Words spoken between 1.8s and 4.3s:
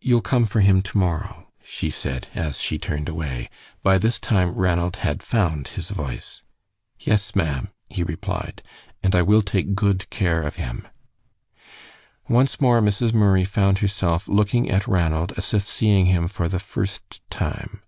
said, as she turned away. By this